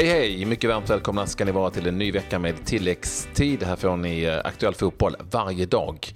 [0.00, 0.44] Hej hej!
[0.44, 3.62] Mycket varmt välkomna ska ni vara till en ny vecka med tilläggstid.
[3.62, 6.08] Här får ni eh, aktuell fotboll varje dag.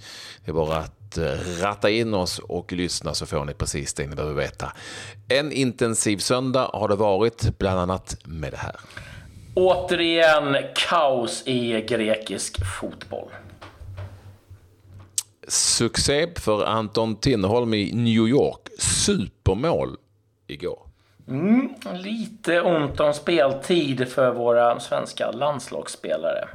[0.45, 1.23] Det är bara att eh,
[1.61, 4.73] ratta in oss och lyssna så får ni precis det ni behöver veta.
[5.27, 8.75] En intensiv söndag har det varit, bland annat med det här.
[9.55, 13.29] Återigen kaos i grekisk fotboll.
[15.47, 18.69] Succé för Anton Tinnerholm i New York.
[18.79, 19.97] Supermål
[20.47, 20.84] igår.
[21.27, 26.47] Mm, lite ont om speltid för våra svenska landslagsspelare.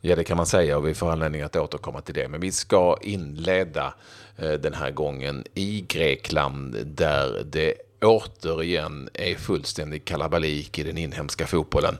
[0.00, 2.28] Ja, det kan man säga och vi får anledning att återkomma till det.
[2.28, 3.94] Men vi ska inleda
[4.36, 11.46] eh, den här gången i Grekland där det återigen är fullständig kalabalik i den inhemska
[11.46, 11.98] fotbollen.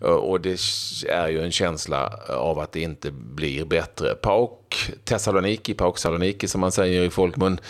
[0.00, 0.60] Eh, och det
[1.08, 4.14] är ju en känsla av att det inte blir bättre.
[4.14, 7.60] PAOK Thessaloniki, PAOK Saloniki som man säger i folkmun,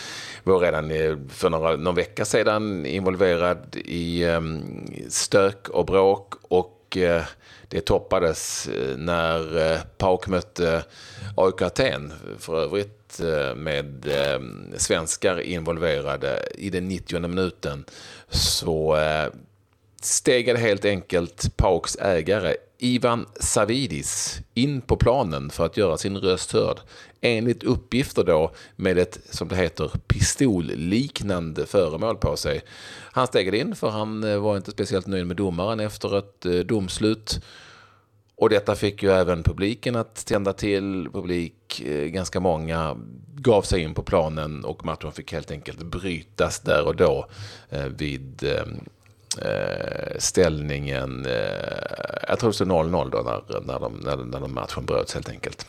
[0.43, 6.97] var redan eh, för några, någon vecka sedan involverad i ehm, stök och bråk och
[6.97, 7.23] eh,
[7.69, 10.83] det toppades när PAOK mötte
[11.35, 14.39] AIK Aten, för övrigt Eh, med eh,
[14.77, 17.85] svenskar involverade i den 90 minuten
[18.29, 19.27] så eh,
[20.01, 26.51] stegade helt enkelt Pauks ägare Ivan Savidis in på planen för att göra sin röst
[26.51, 26.79] hörd.
[27.21, 32.61] Enligt uppgifter då med ett, som det heter, pistolliknande föremål på sig.
[33.11, 37.39] Han stegade in för han var inte speciellt nöjd med domaren efter ett domslut.
[38.37, 41.09] Och detta fick ju även publiken att tända till.
[41.13, 42.97] Publik, eh, ganska många,
[43.35, 47.27] gav sig in på planen och matchen fick helt enkelt brytas där och då
[47.69, 51.27] eh, vid eh, ställningen,
[52.27, 55.67] jag tror det stod 0-0 då när, när, de, när, när matchen bröts helt enkelt.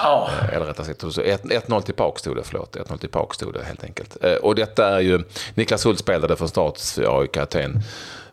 [0.00, 0.54] Oh.
[0.54, 2.76] Eller rättare sagt, 1-0 till PAOK stod det, förlåt.
[2.76, 4.16] 1-0 till PAOK stod det helt enkelt.
[4.42, 5.22] Och detta är ju,
[5.54, 7.82] Niklas Hult spelade från start för AIK Aten.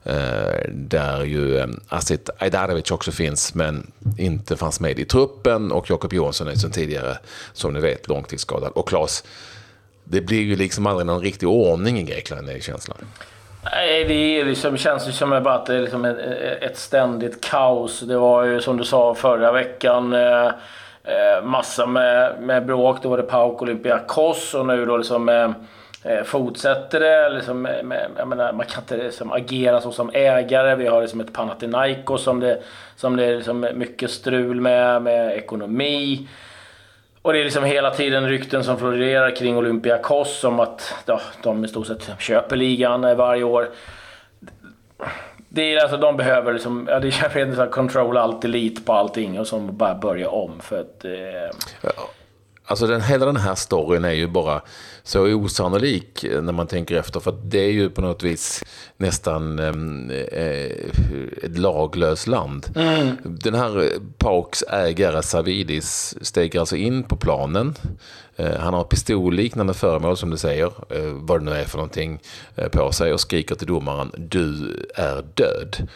[0.03, 5.89] Eh, där ju eh, Asit Ajdarevic också finns men inte fanns med i truppen och
[5.89, 7.17] Jakob Johansson är som tidigare,
[7.53, 8.71] som ni vet, långtidsskadad.
[8.75, 9.23] Och Claes,
[10.03, 12.97] det blir ju liksom aldrig någon riktig ordning i Grekland, är känslan.
[13.63, 16.17] Nej, det är liksom, känns ju som att det är liksom ett,
[16.61, 17.99] ett ständigt kaos.
[17.99, 20.45] Det var ju som du sa förra veckan eh,
[21.03, 23.03] eh massa med, med bråk.
[23.03, 25.51] Då var det PAOK Olympiakos och nu då liksom Eh,
[26.03, 27.29] Eh, fortsätter det.
[27.29, 27.67] Liksom,
[28.17, 30.75] jag menar, man kan inte liksom, agera så som ägare.
[30.75, 32.61] Vi har liksom ett Panathinaikos som det,
[32.95, 36.27] som det är liksom mycket strul med, med ekonomi.
[37.21, 41.65] Och det är liksom hela tiden rykten som florerar kring Olympiakos om att ja, de
[41.65, 43.69] i stort sett köper ligan varje år.
[45.49, 49.47] Det är alltså, de behöver liksom, ja, det är control allt, elit på allting och
[49.47, 51.05] som bara börja om för att...
[51.05, 51.91] Eh...
[52.69, 54.61] Alltså den, hela den här storyn är ju bara
[55.03, 57.19] så osannolik när man tänker efter.
[57.19, 58.63] För det är ju på något vis
[58.97, 60.71] nästan eh,
[61.43, 62.67] ett laglöst land.
[62.75, 63.17] Mm.
[63.23, 67.75] Den här Pauks ägare Savidis steger alltså in på planen.
[68.35, 72.19] Eh, han har pistolliknande föremål som du säger, eh, vad det nu är för någonting,
[72.55, 75.87] eh, på sig och skriker till domaren du är död.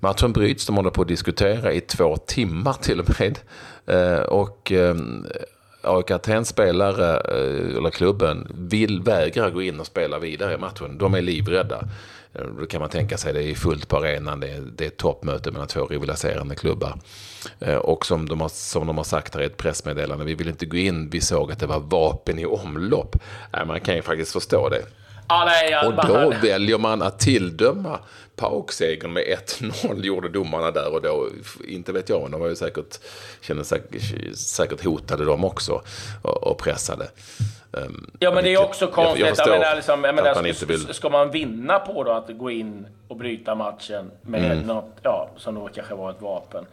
[0.00, 3.38] Matchen bryts, de håller på att diskutera i två timmar till och med.
[3.86, 5.26] Eh, och ehm,
[5.82, 10.98] AIK Atens spelare, eh, eller klubben, vill vägra gå in och spela vidare i matchen.
[10.98, 11.88] De är livrädda.
[12.34, 14.88] Eh, då kan man tänka sig, det är fullt på arenan, det är, det är
[14.88, 16.98] ett toppmöte mellan två rivaliserande klubbar.
[17.60, 20.48] Eh, och som de, har, som de har sagt här i ett pressmeddelande, vi vill
[20.48, 23.16] inte gå in, vi såg att det var vapen i omlopp.
[23.66, 24.82] Man kan ju faktiskt förstå det.
[25.30, 27.98] Ah, nej, och då väljer man att tilldöma
[28.36, 31.28] PAOK-segern med 1-0 gjorde domarna där och då.
[31.68, 32.98] Inte vet jag, men de var ju säkert,
[33.40, 35.82] kände säkert, säkert hotade de också
[36.22, 37.08] och, och pressade.
[37.72, 39.20] Um, ja, men det är också konstigt.
[39.20, 40.94] Jag, jag, jag menar, liksom, jag menar, man inte vill...
[40.94, 44.66] Ska man vinna på då att gå in och bryta matchen med mm.
[44.66, 46.66] något, ja, som då kanske var ett vapen?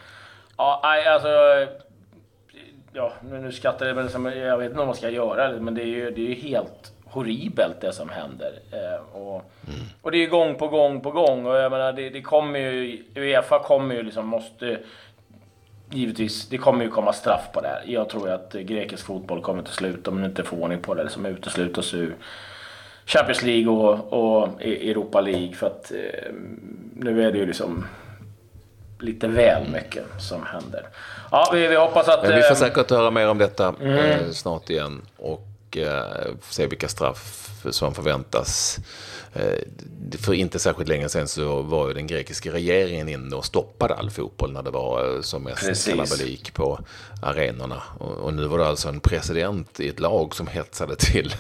[0.58, 1.30] Ja, alltså...
[2.94, 5.76] Ja, nu, nu skrattar jag, men liksom, jag vet inte vad man ska göra, men
[5.76, 8.60] det är ju, det är ju helt horribelt det som händer.
[8.72, 9.86] Eh, och, mm.
[10.02, 11.46] och det är gång på gång på gång.
[11.46, 13.04] Och jag menar, det, det kommer ju...
[13.16, 14.80] Uefa kommer ju liksom, måste...
[15.90, 17.84] Givetvis, det kommer ju komma straff på det här.
[17.86, 21.04] Jag tror att grekisk fotboll kommer till slut, om de inte får ordning på det,
[21.04, 22.16] liksom uteslutas ur
[23.06, 25.54] Champions League och, och Europa League.
[25.54, 26.32] För att eh,
[26.96, 27.86] nu är det ju liksom
[29.00, 30.88] lite väl mycket som händer.
[31.32, 32.24] Ja, vi, vi hoppas att...
[32.24, 33.98] Men vi får eh, säkert höra mer om detta mm.
[33.98, 35.02] eh, snart igen.
[35.18, 38.80] Och och eh, se vilka straff som förväntas.
[39.34, 39.60] Eh,
[40.20, 44.10] för inte särskilt länge sedan så var ju den grekiska regeringen inne och stoppade all
[44.10, 46.80] fotboll när det var eh, som mest kalabalik på
[47.22, 47.84] arenorna.
[48.00, 51.34] Och, nu var det alltså en president i ett lag som hetsade till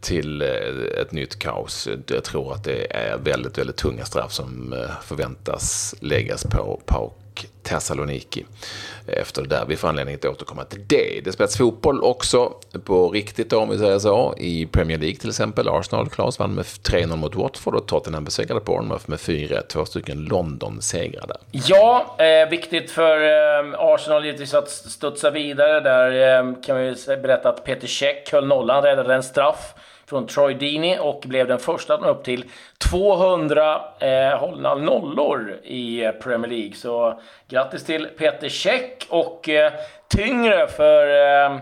[0.00, 1.88] till ett nytt kaos.
[2.06, 6.80] Jag tror att det är väldigt, väldigt tunga straff som förväntas läggas på
[7.30, 8.44] och Thessaloniki
[9.06, 9.64] efter det där.
[9.68, 11.20] Vi får anledning att återkomma till det.
[11.24, 12.52] Det spelas fotboll också
[12.84, 14.34] på riktigt om vi säger så.
[14.38, 15.68] I Premier League till exempel.
[15.68, 20.24] Arsenal, Klas, vann med 3-0 mot Watford och Tottenham besegrade Bournemouth med 4 Två stycken
[20.24, 21.36] London-segrar där.
[21.50, 25.80] Ja, eh, viktigt för eh, Arsenal givetvis att studsa vidare.
[25.80, 29.74] Där eh, kan vi berätta att Peter Cech höll nollan, räddade en straff
[30.10, 32.44] från Troy Deeney och blev den första att nå upp till
[32.90, 36.74] 200 eh, hållna nollor i eh, Premier League.
[36.74, 39.72] Så grattis till Peter Käck och eh,
[40.08, 41.52] tyngre för eh,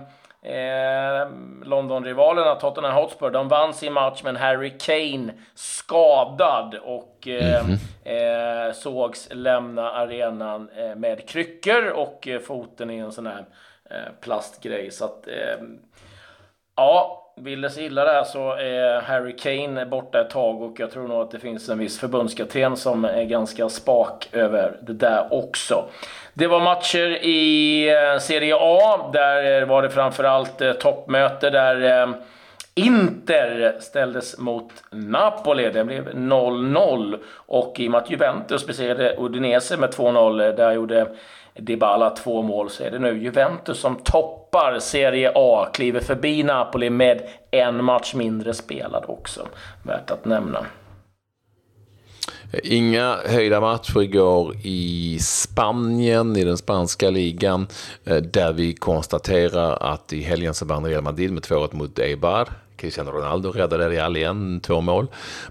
[0.55, 1.29] eh,
[1.65, 3.31] London-rivalerna Tottenham Hotspur.
[3.31, 8.73] De vann sin match men Harry Kane skadad och eh, mm -hmm.
[8.73, 13.45] sågs lämna arenan med kryckor och foten i en sån här
[14.21, 14.91] plastgrej.
[14.91, 15.29] Så att,
[16.77, 20.91] ja, vill det sig illa där så är Harry Kane borta ett tag och jag
[20.91, 25.27] tror nog att det finns en viss förbundskapten som är ganska spak över det där
[25.31, 25.85] också.
[26.35, 29.11] Det var matcher i eh, Serie A.
[29.13, 32.15] Där var det framförallt eh, toppmöte där eh,
[32.75, 35.71] Inter ställdes mot Napoli.
[35.71, 37.19] Det blev 0-0.
[37.35, 41.07] Och i och med att Juventus besegrade Udinese med 2-0, där gjorde
[41.59, 46.91] Dybala två mål så är det nu Juventus som toppar Serie A, kliver förbi Napoli
[46.91, 49.49] med en match mindre spelad också.
[49.83, 50.67] Värt att nämna.
[52.63, 57.67] Inga höjda matcher igår i Spanien, i den spanska ligan,
[58.05, 62.49] eh, där vi konstaterar att i helgen så vann Real Madrid med 2-1 mot Eibar.
[62.79, 65.07] Cristiano Ronaldo räddade Real igen, två mål.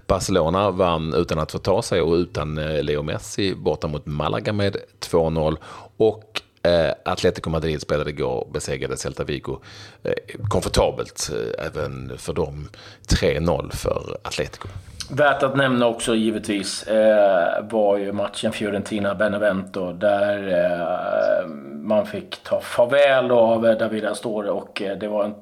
[0.06, 4.52] Barcelona vann utan att få ta sig och utan eh, Leo Messi borta mot Malaga
[4.52, 5.56] med 2-0.
[5.96, 9.60] Och eh, Atletico Madrid spelade igår och besegrade Celta Vigo
[10.02, 10.12] eh,
[10.48, 12.68] komfortabelt, eh, även för dem
[13.08, 14.68] 3-0 för Atletico.
[15.10, 21.46] Värt att nämna också givetvis eh, var ju matchen Fiorentina-Benevento där eh,
[21.82, 25.34] man fick ta farväl av David Astore och eh, det var en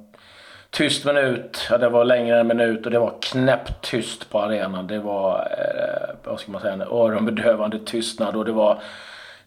[0.77, 1.67] tyst minut.
[1.71, 4.87] Ja, det var längre än en minut och det var knäpptyst på arenan.
[4.87, 8.79] Det var, eh, vad ska man säga, en öronbedövande tystnad och det var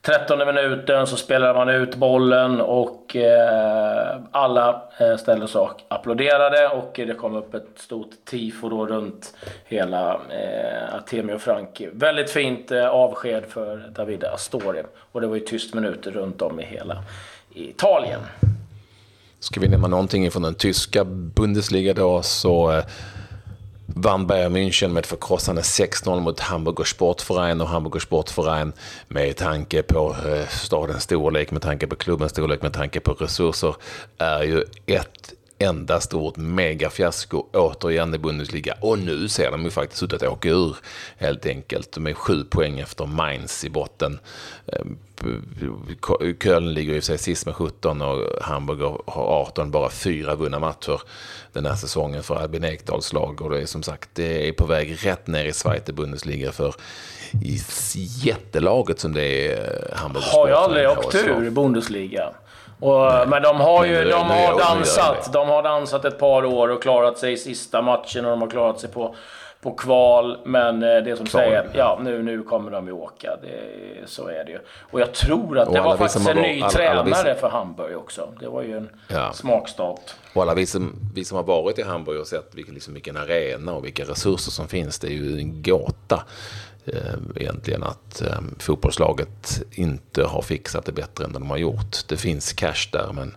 [0.02, 6.68] 13 minuten så spelade man ut bollen och eh, alla eh, ställde sig och applåderade
[6.68, 9.34] och det kom upp ett stort tifo då runt
[9.66, 11.90] hela eh, Artemio Franki.
[11.94, 16.60] Väldigt fint eh, avsked för David Astori och det var ju tyst minuter runt om
[16.60, 17.04] i hela
[17.54, 18.20] Italien.
[19.40, 22.84] Ska vi nämna någonting från den tyska Bundesliga då så eh,
[23.86, 27.62] vann Bayern München med ett förkrossande 6-0 mot Hamburger Sportverein.
[27.62, 28.74] Och Hamburger Sportverein
[29.08, 33.76] med tanke på eh, stadens storlek, med tanke på klubbens storlek, med tanke på resurser
[34.18, 38.76] är ju ett enda stort megafiasko återigen i Bundesliga.
[38.82, 40.76] Och nu ser de ju faktiskt ut att åka ur
[41.18, 41.92] helt enkelt.
[41.92, 44.20] De är sju poäng efter Mainz i botten.
[44.68, 44.86] Eh,
[46.44, 51.02] Köln ligger i sig sist med 17 och Hamburg har 18, bara fyra vunna matcher
[51.54, 53.42] den här säsongen för Albin Ekdals lag.
[53.42, 56.76] Och det är som sagt, det är på väg rätt ner i Zweite Bundesliga för
[57.32, 57.60] i
[58.24, 62.34] jättelaget som det är eh, Hamburg Har ju aldrig åkt ur Bundesliga.
[62.80, 65.34] Och, men de har ju de har dansat.
[65.34, 68.50] De har dansat ett par år och klarat sig i sista matchen och de har
[68.50, 69.16] klarat sig på,
[69.62, 70.38] på kval.
[70.46, 71.44] Men eh, det som kval.
[71.44, 73.38] säger ja nu, nu kommer de ju åka.
[73.42, 73.60] Det,
[74.06, 74.60] så är det ju.
[74.92, 77.36] Och jag tror att det var faktiskt en ny alla, tränare alla som...
[77.36, 78.30] för Hamburg också.
[78.40, 79.34] Det var ju en ja.
[79.34, 80.16] smakstart.
[80.34, 83.18] Och alla vi som, vi som har varit i Hamburg och sett vilken, liksom, vilken
[83.18, 85.00] arena och vilka resurser som finns.
[85.00, 86.24] Det är ju en gåta
[86.94, 92.08] Eh, egentligen att eh, fotbollslaget inte har fixat det bättre än de har gjort.
[92.08, 93.36] Det finns cash där men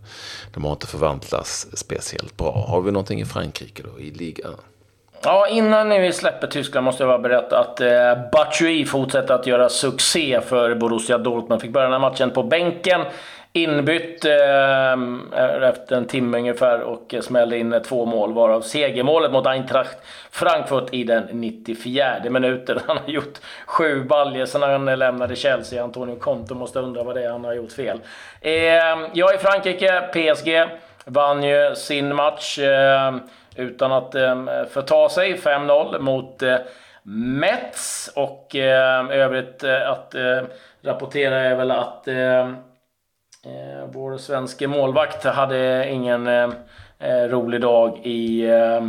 [0.52, 2.66] de har inte förvandlats speciellt bra.
[2.68, 4.54] Har vi någonting i Frankrike då, i ligan?
[5.24, 9.68] Ja, innan vi släpper Tyskland måste jag bara berätta att eh, Batshuayi fortsätter att göra
[9.68, 11.62] succé för Borussia Dortmund.
[11.62, 13.00] Fick börja den här matchen på bänken
[13.52, 14.92] inbytt eh,
[15.68, 19.96] efter en timme ungefär och smällde in två mål, varav segermålet mot Eintracht
[20.30, 22.80] Frankfurt i den 94 minuten.
[22.86, 25.84] Han har gjort sju baljer sedan han lämnade Chelsea.
[25.84, 28.00] Antonio Conte måste undra vad det är han har gjort fel.
[28.40, 28.52] Eh,
[29.12, 33.14] jag är i Frankrike, PSG vann ju sin match eh,
[33.56, 35.36] utan att eh, förta sig.
[35.36, 36.56] 5-0 mot eh,
[37.04, 40.42] Metz och eh, övrigt eh, att eh,
[40.82, 42.08] rapportera är väl att
[43.44, 46.50] Eh, vår svenska målvakt hade ingen eh,
[46.98, 48.82] eh rolig dag i eh,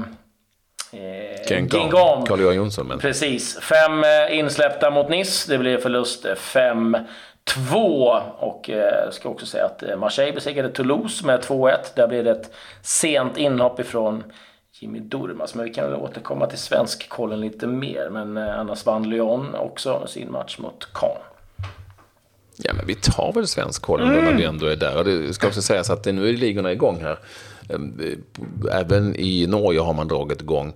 [1.47, 2.25] Gingam.
[2.25, 2.87] Carl-Johan Jonsson.
[2.87, 2.99] Men.
[2.99, 3.59] Precis.
[3.59, 5.51] Fem eh, insläppta mot Nice.
[5.51, 7.05] Det blev förlust 5-2.
[8.39, 11.77] Och eh, ska också säga att Marseille besegrade Toulouse med 2-1.
[11.95, 12.51] Där blev det ett
[12.81, 14.23] sent inhopp ifrån
[14.83, 15.55] Jimmy Durmas.
[15.55, 18.09] Men vi kan väl återkomma till svenskkollen lite mer.
[18.11, 21.21] Men eh, annars vann Lyon också sin match mot Caen.
[22.57, 24.25] Ja, men vi tar väl svenskkollen mm.
[24.25, 24.97] när vi ändå är där.
[24.97, 27.19] Och det ska också sägas att nu är ligorna igång här.
[27.69, 28.01] Ehm,
[28.71, 30.73] även i Norge har man dragit igång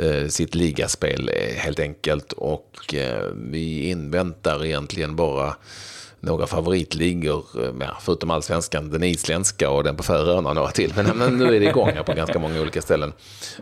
[0.00, 2.32] eh, sitt ligaspel eh, helt enkelt.
[2.32, 2.94] Och
[3.34, 5.56] vi inväntar egentligen bara
[6.20, 10.92] några favoritligor, eh, ja, förutom allsvenskan, den isländska och den på Färöarna och några till.
[10.96, 13.12] Men, men, nu är det igång här på ganska många olika ställen.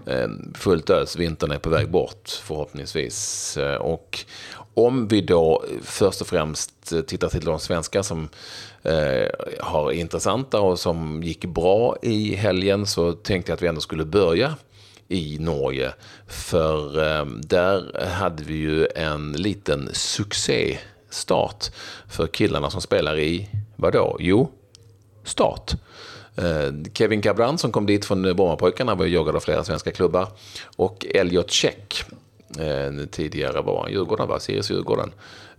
[0.06, 3.56] Eh, fullt ös, vintern är på väg bort förhoppningsvis.
[3.56, 4.24] Eh, och
[4.74, 8.28] om vi då först och främst tittar till de svenskar som
[8.82, 9.28] eh,
[9.60, 14.04] har intressanta och som gick bra i helgen så tänkte jag att vi ändå skulle
[14.04, 14.54] börja
[15.08, 15.92] i Norge.
[16.26, 20.78] För eh, där hade vi ju en liten succé
[21.10, 21.70] start
[22.08, 24.16] för killarna som spelar i, vadå?
[24.20, 24.50] Jo,
[25.24, 25.74] start.
[26.36, 30.28] Eh, Kevin Cabran som kom dit från Brommapojkarna var jagad av flera svenska klubbar.
[30.76, 32.04] Och Elliot Check,
[32.58, 34.40] eh, tidigare var han Djurgården, va?
[34.40, 35.12] Sirius Djurgården.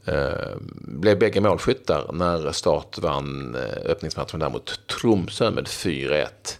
[0.06, 6.60] Eh, blev bägge målskyttar när Start vann öppningsmatchen där mot Tromsö med 4-1.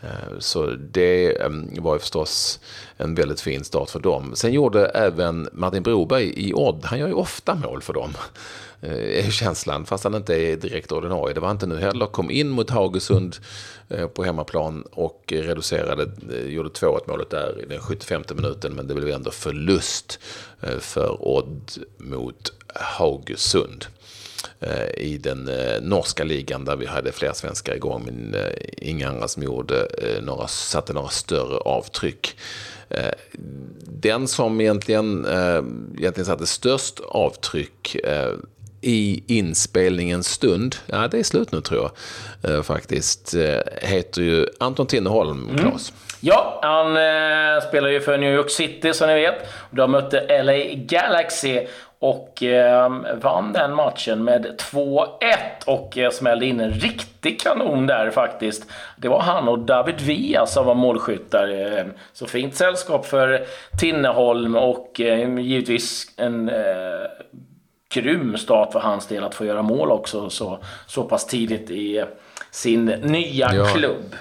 [0.00, 2.60] Eh, så det ehm, var ju förstås
[2.96, 4.36] en väldigt fin start för dem.
[4.36, 8.10] Sen gjorde även Martin Broberg i Odd, han gör ju ofta mål för dem,
[8.80, 11.34] eh, är känslan, fast han inte är direkt ordinarie.
[11.34, 12.06] Det var inte nu heller.
[12.06, 13.36] Kom in mot Haugesund
[13.88, 16.10] eh, på hemmaplan och reducerade,
[16.46, 20.20] gjorde 2-1 målet där i den 75 minuten, men det blev ändå förlust
[20.80, 23.86] för Odd mot Haugesund.
[24.60, 29.08] Eh, i den eh, norska ligan där vi hade flera svenskar igång men eh, inga
[29.08, 29.88] andra som gjorde
[30.22, 32.36] några, satte några större avtryck.
[33.82, 35.26] Den som egentligen,
[35.98, 37.96] egentligen satte störst avtryck
[38.80, 41.90] i inspelningens stund, ja det är slut nu tror
[42.42, 43.34] jag faktiskt,
[43.82, 45.90] heter ju Anton Tinneholm, Claes.
[45.90, 46.08] Mm.
[46.20, 49.34] Ja, han eh, spelar ju för New York City som ni vet.
[49.70, 51.66] De mötte LA Galaxy
[51.98, 52.90] och eh,
[53.20, 55.08] vann den matchen med 2-1
[55.66, 58.66] och eh, smällde in en riktig kanon där faktiskt.
[58.96, 61.76] Det var han och David Villa som var målskyttar.
[61.78, 63.46] Eh, så fint sällskap för
[63.78, 67.06] Tinneholm och eh, givetvis en eh,
[67.94, 72.04] grym start för hans del att få göra mål också så, så pass tidigt i
[72.50, 73.64] sin nya ja.
[73.64, 74.14] klubb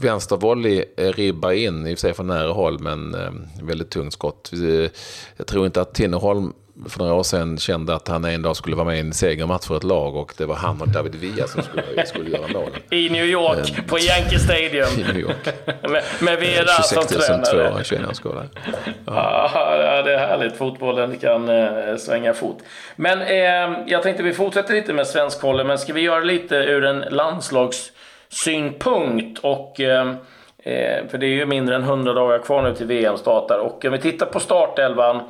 [0.00, 3.30] vänstervolley eh, ribbar in, i och för sig från nära håll, men eh,
[3.62, 4.50] väldigt tungt skott.
[5.36, 6.52] Jag tror inte att Tinnerholm
[6.88, 9.66] för några år sedan kände att han en dag skulle vara med i en segermatch
[9.66, 12.80] för ett lag och det var han och David Villa som skulle, skulle göra målen.
[12.90, 14.88] I New York, um, på Yankee Stadium.
[14.98, 15.48] I New York.
[15.82, 17.84] med, med Vera som tränare.
[17.84, 18.50] 26 221
[19.06, 19.50] ja.
[19.54, 20.56] ja, det är härligt.
[20.56, 22.58] Fotbollen kan eh, svänga fort.
[22.96, 26.84] Men eh, jag tänkte vi fortsätter lite med svenskkollen, men ska vi göra lite ur
[26.84, 27.92] en landslags
[28.30, 29.38] synpunkt.
[29.38, 30.16] Och, ehm,
[30.58, 33.58] eh, för det är ju mindre än 100 dagar kvar nu till VM startar.
[33.58, 35.20] Och om vi tittar på startelvan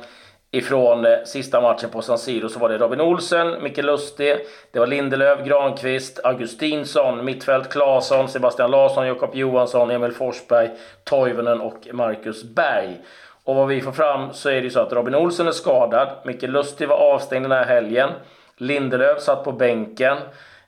[0.51, 4.35] ifrån eh, sista matchen på San Siro så var det Robin Olsen, Micke Lustig,
[4.71, 10.69] det var Lindelöf, Granqvist, Augustinsson, Mittfält, Claesson, Sebastian Larsson, Jakob Johansson, Emil Forsberg,
[11.03, 13.01] Toivonen och Marcus Berg.
[13.43, 16.09] Och vad vi får fram så är det ju så att Robin Olsen är skadad,
[16.25, 18.09] Micke Lustig var avstängd den här helgen,
[18.57, 20.17] Lindelöf satt på bänken,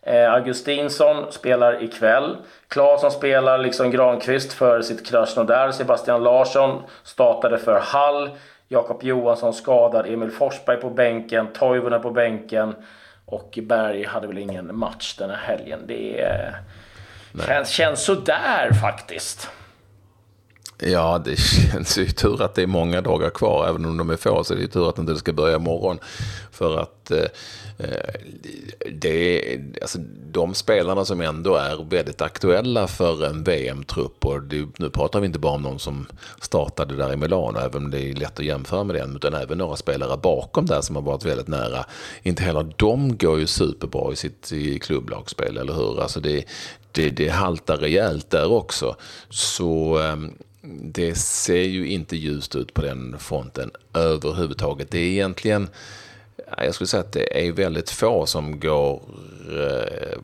[0.06, 2.38] Eh, Augustinsson spelar ikväll.
[2.68, 5.72] Claesson spelar liksom Granqvist för sitt Krasnodar.
[5.72, 8.30] Sebastian Larsson startade för Hall.
[8.68, 10.06] Jakob Johansson skadad.
[10.08, 11.48] Emil Forsberg på bänken.
[11.54, 12.76] Toivonen på bänken.
[13.26, 15.80] Och Berg hade väl ingen match den här helgen.
[15.88, 16.58] Det är,
[17.48, 19.50] känns, känns sådär faktiskt.
[20.80, 23.68] Ja, det känns ju tur att det är många dagar kvar.
[23.68, 26.00] Även om de är få så är det tur att det inte ska börja imorgon.
[26.52, 27.26] För att eh,
[27.78, 28.14] eh
[28.92, 29.44] det,
[29.82, 29.98] alltså,
[30.32, 34.26] de spelarna som ändå är väldigt aktuella för en VM-trupp.
[34.26, 36.06] Och det, nu pratar vi inte bara om någon som
[36.42, 39.16] startade där i Milano, även om det är lätt att jämföra med den.
[39.16, 41.86] Utan även några spelare bakom där som har varit väldigt nära.
[42.24, 46.02] Inte heller de går ju superbra i sitt i klubblagsspel, eller hur?
[46.02, 46.46] Alltså det,
[46.92, 48.96] det, det haltar rejält där också.
[49.30, 50.16] Så Eh,
[50.68, 54.92] det ser ju inte ljust ut på den fronten överhuvudtaget.
[54.92, 55.70] Det är egentligen,
[56.58, 59.02] jag skulle säga att det är väldigt få som går
[59.50, 60.18] eh,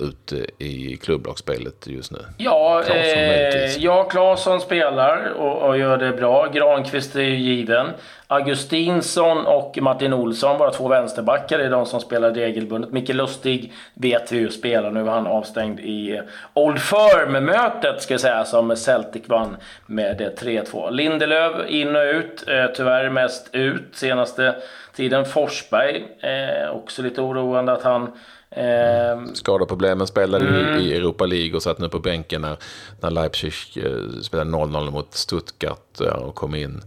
[0.00, 2.18] ute i klubblagsspelet just nu?
[2.36, 6.46] Ja, Claesson, eh, ja Claesson spelar och, och, gör det bra.
[6.46, 7.86] Granqvist är ju given.
[8.26, 12.92] Augustinsson och Martin Olsson, bara två vänsterbackar, är de som spelar regelbundet.
[12.92, 14.90] Micke Lustig vet vi ju spelar.
[14.90, 16.20] Nu var han avstängd i
[16.54, 20.90] Old Firm-mötet, ska jag säga, som Celtic vann med 3-2.
[20.90, 24.54] Lindelöf in och ut, eh, tyvärr mest ut senaste
[24.94, 25.24] tiden.
[25.24, 28.12] Forsberg, eh, också lite oroande att han
[28.58, 30.80] Eh, Skadeproblemen spelade mm.
[30.80, 32.56] i Europa League och satt nu på bänken när,
[33.00, 36.82] när Leipzig eh, spelade 0-0 mot Stuttgart och kom in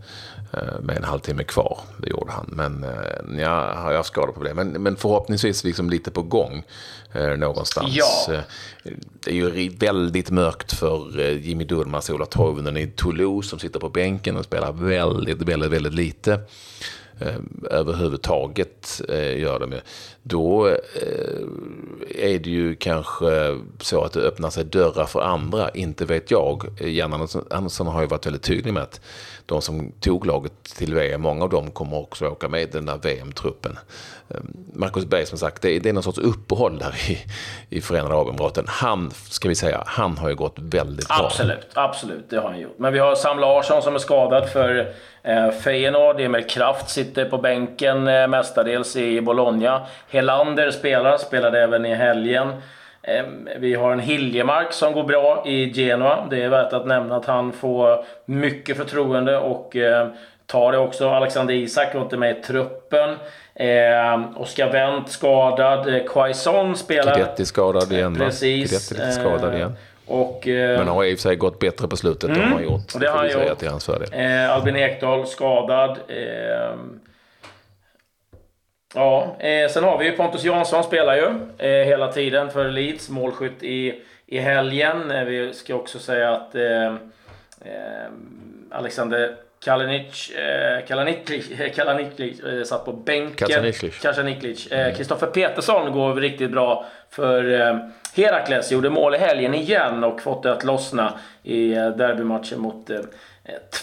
[0.53, 1.79] Eh, med en halvtimme kvar.
[1.97, 2.45] Det gjorde han.
[2.47, 4.55] Men eh, ja, har jag skadeproblem.
[4.55, 6.63] Men, men förhoppningsvis liksom lite på gång
[7.13, 7.89] eh, någonstans.
[7.95, 8.33] Ja.
[8.33, 8.39] Eh,
[9.23, 13.89] det är ju väldigt mörkt för Jimmy Durmaz, Ola Toivonen i Toulouse som sitter på
[13.89, 16.39] bänken och spelar väldigt, väldigt, väldigt lite.
[17.21, 17.35] Eh,
[17.71, 19.79] överhuvudtaget eh, gör de ju.
[20.23, 20.75] Då eh,
[22.15, 26.65] är det ju kanske så att det öppnar sig dörrar för andra, inte vet jag.
[26.79, 29.01] Jan Andersson har ju varit väldigt tydlig med att
[29.45, 32.85] de som tog laget till VM, många av dem kommer också åka med i den
[32.85, 33.79] där VM-truppen.
[34.73, 37.17] Marcus Berg som sagt, det är, det är någon sorts uppehåll där i,
[37.69, 38.65] i Förenade Arabemiraten.
[38.67, 41.25] Han, ska vi säga, han har ju gått väldigt bra.
[41.25, 42.79] Absolut, absolut, det har han gjort.
[42.79, 44.93] Men vi har Sam Larsson som är skadad för
[45.63, 46.21] Feyenoord.
[46.21, 49.81] Emil Kraft sitter på bänken eh, mestadels i Bologna.
[50.09, 52.53] Helander spelar, spelade även i helgen.
[53.03, 53.23] Eh,
[53.57, 56.27] vi har en Hiljemark som går bra i Genoa.
[56.29, 60.07] Det är värt att nämna att han får mycket förtroende och eh,
[60.45, 61.09] tar det också.
[61.09, 63.09] Alexander Isak var inte med i truppen.
[63.55, 65.95] Eh, Oskar Wendt skadad.
[65.95, 67.15] Eh, Quaison spelar...
[67.15, 68.91] Guidetti skadad igen Precis.
[68.91, 69.75] Guidetti skadad igen.
[70.11, 72.63] Och, eh, Men har i och för sig gått bättre på slutet mm, än han
[72.63, 72.99] gjort.
[72.99, 73.59] Det har han gjort.
[73.59, 73.89] Till hans.
[73.89, 75.97] Eh, Albin Ekdal skadad.
[76.07, 76.75] Eh,
[78.95, 81.27] ja, eh, sen har vi ju Pontus Jansson spelar ju
[81.57, 83.09] eh, hela tiden för Leeds.
[83.09, 85.11] Målskytt i, i helgen.
[85.11, 86.55] Eh, vi ska också säga att
[88.71, 93.47] Alexander Kalinic, eh, Kalaniklic, Kalaniklic eh, satt på bänken.
[94.01, 94.67] Kacaniklic.
[94.97, 97.43] Kristoffer eh, Petersson går riktigt bra för
[98.15, 98.71] Herakles.
[98.71, 101.13] Gjorde mål i helgen igen och fått det att lossna
[101.43, 102.99] i eh, derbymatchen mot eh,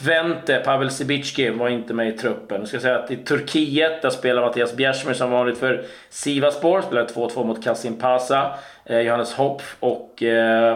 [0.01, 0.63] Twente.
[0.65, 2.61] Pavel Sibicki var inte med i truppen.
[2.61, 6.83] Jag ska säga att i Turkiet där spelar Mattias Bjärsmyr som vanligt för Sivaspor.
[6.83, 8.55] Spelade 2-2 mot Kasim Pasa.
[8.85, 10.23] Eh, Johannes Hopf och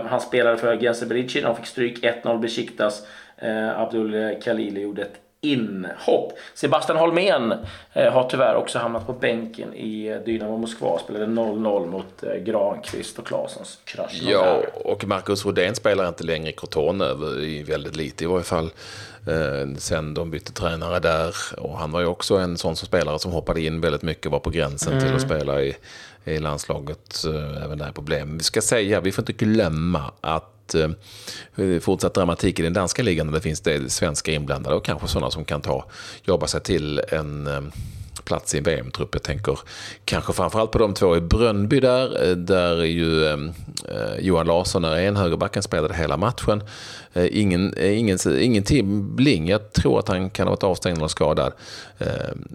[0.06, 3.06] han spelade för Gense De fick stryk 1-0 Besiktas.
[3.76, 6.32] Abdul Khalili gjorde ett inhopp.
[6.54, 7.54] Sebastian Holmén
[7.92, 10.98] eh, har tyvärr också hamnat på bänken i eh, Dynamo Moskva.
[10.98, 14.20] Spelade 0-0 mot eh, Granqvist och Claessons krasch.
[14.22, 17.04] Ja, och Marcus Rodén spelar inte längre i Crotone,
[17.40, 18.70] i väldigt lite i varje fall.
[19.26, 21.36] Eh, sen de bytte tränare där.
[21.58, 24.40] Och han var ju också en sån som spelare som hoppade in väldigt mycket, var
[24.40, 25.04] på gränsen mm.
[25.04, 25.76] till att spela i,
[26.24, 27.24] i landslaget.
[27.64, 28.38] Även där problem.
[28.38, 30.90] Vi ska säga, vi får inte glömma att Eh,
[31.80, 33.26] fortsatt dramatik i den danska ligan.
[33.26, 35.84] Där det finns det svenska inblandade och kanske sådana som kan ta,
[36.24, 37.60] jobba sig till en eh,
[38.24, 39.08] plats i en VM-trupp.
[39.12, 39.58] Jag tänker
[40.04, 43.52] kanske framförallt på de två i Brönnby där, eh, där ju ehm,
[43.88, 46.62] eh, Johan Larsson är en, högerbacken spelade hela matchen.
[47.12, 49.48] Eh, ingen, eh, ingen, ingen timbling.
[49.48, 51.52] jag tror att han kan ha varit avstängd eller skadad.
[51.98, 52.06] Eh,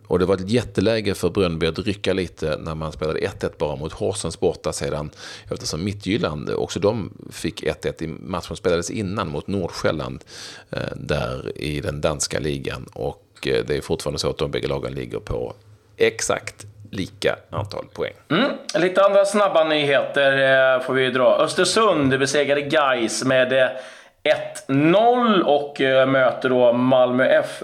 [0.08, 3.76] och det var ett jätteläge för Brönnby att rycka lite när man spelade 1-1 bara
[3.76, 5.10] mot Horsens borta sedan,
[5.52, 10.24] eftersom Mittjylland, eh, också de fick 1-1 i matchen som spelades innan mot Nordsjälland,
[10.70, 12.86] eh, där i den danska ligan.
[12.94, 15.54] Och det är fortfarande så att de bägge lagen ligger på
[15.98, 18.14] exakt lika antal poäng.
[18.30, 18.52] Mm.
[18.76, 21.38] Lite andra snabba nyheter får vi dra.
[21.40, 23.72] Östersund besegrade Gais med
[24.68, 27.64] 1-0 och eh, möter då Malmö F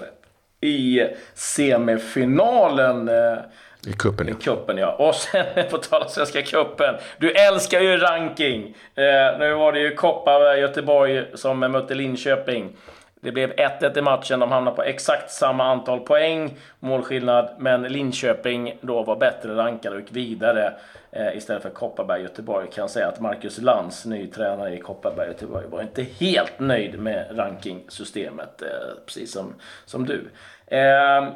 [0.60, 1.02] i
[1.34, 3.08] semifinalen.
[3.08, 3.38] Eh,
[3.86, 4.34] I kuppen, ja.
[4.34, 4.92] I kuppen, ja.
[4.92, 6.94] Och sen på tal om Svenska cupen.
[7.18, 8.76] Du älskar ju ranking.
[8.94, 12.76] Eh, nu var det ju Kopparberg, Göteborg som mötte Linköping.
[13.24, 14.40] Det blev 1-1 i matchen.
[14.40, 20.00] De hamnade på exakt samma antal poäng, målskillnad, men Linköping då var bättre rankade och
[20.00, 20.72] gick vidare
[21.10, 22.70] eh, istället för Kopparberg Göteborg.
[22.70, 27.26] Kan säga att Marcus Lantz, ny tränare i Kopparberg Göteborg, var inte helt nöjd med
[27.38, 28.68] rankingsystemet, eh,
[29.06, 30.30] precis som, som du.
[30.66, 31.28] Eh,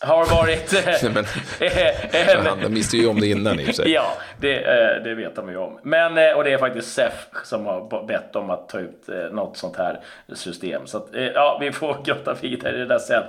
[0.00, 0.72] har varit...
[2.44, 3.90] men, han visste ju om det innan i och för sig.
[3.92, 5.78] Ja, det, eh, det vet de ju om.
[5.82, 9.16] Men, eh, och det är faktiskt SEF som har bett om att ta ut eh,
[9.16, 10.00] något sånt här
[10.34, 10.86] system.
[10.86, 13.22] Så att, ja, vi får grotta vidare i det där sen.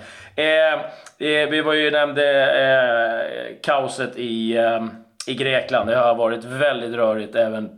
[1.50, 4.58] Vi var ju nämnde kaoset i,
[5.28, 5.90] i Grekland.
[5.90, 7.70] Det har varit väldigt rörigt även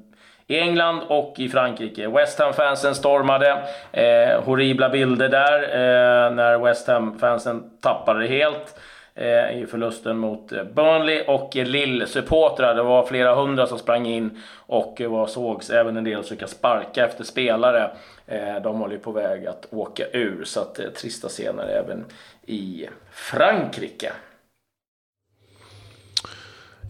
[0.50, 2.08] i England och i Frankrike.
[2.08, 3.64] West Ham-fansen stormade.
[3.92, 8.80] Eh, horribla bilder där eh, när West Ham-fansen tappade det helt
[9.16, 12.76] eh, i förlusten mot eh, Burnley och Lill-supportrar.
[12.76, 16.48] Det var flera hundra som sprang in och eh, var, sågs även en del försöka
[16.48, 17.92] sparka efter spelare.
[18.28, 22.06] Eh, de håller ju på väg att åka ur så att eh, trista scener även
[22.46, 24.12] i Frankrike.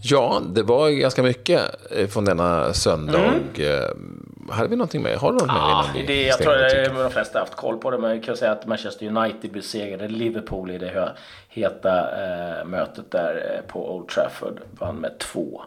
[0.02, 3.20] Ja, det var ganska mycket eh, från denna söndag.
[3.20, 3.44] Mm.
[3.56, 5.18] Eh, hade vi någonting med?
[5.18, 5.48] Har du något
[5.96, 6.08] med?
[6.08, 8.66] Det, jag tror att de flesta haft koll på det, men jag kan säga att
[8.66, 11.12] Manchester United besegrade Liverpool i det
[11.50, 14.60] heta eh, mötet där eh, på Old Trafford.
[14.80, 15.62] Vann med 2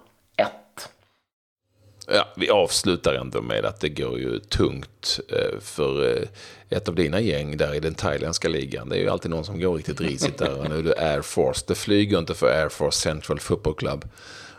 [2.09, 6.29] Ja, vi avslutar ändå med att det går ju tungt eh, för eh,
[6.71, 8.88] ett av dina gäng där i den thailändska ligan.
[8.88, 10.59] Det är ju alltid någon som går riktigt risigt där.
[10.59, 11.65] Och nu är det Air Force.
[11.69, 14.05] Det flyger inte för Air Force Central Football Club.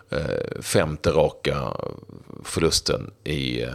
[0.09, 1.73] Eh, femte raka
[2.43, 3.65] förlusten i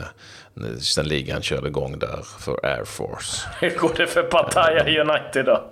[0.80, 3.48] sen ligan körde igång där för Air Force.
[3.60, 5.70] Hur går det för Pattaya United då?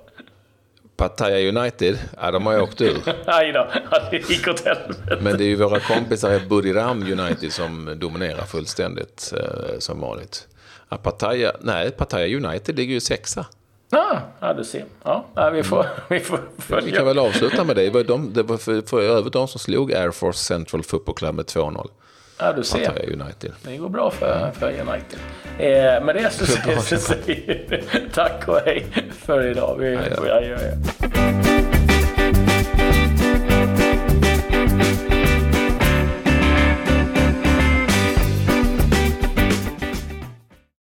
[0.96, 2.98] Pattaya United, ja de har ju åkt ur.
[3.26, 3.68] Aj då,
[4.10, 5.18] det gick åt helvete.
[5.20, 10.48] Men det är ju våra kompisar i Buriram United som dominerar fullständigt eh, som vanligt.
[10.88, 13.46] Ja, Pattaya, nej, Pattaya United ligger ju sexa.
[13.90, 14.84] Ah, ja, du ser.
[15.02, 16.86] Ja, vi, får, vi får följa.
[16.86, 17.82] Vi kan väl avsluta med det.
[17.82, 21.14] Det var, de, det var för, för övrigt de som slog Air Force Central Football
[21.14, 21.90] Club med 2-0.
[22.38, 22.86] Ja, du ser.
[22.86, 23.52] Pattaya United.
[23.62, 25.18] Det går bra för, för United.
[25.58, 26.46] Eh, med det så
[26.98, 27.20] säger
[27.68, 29.76] vi tack och hej för idag.
[29.78, 31.45] Vi, ja, ja.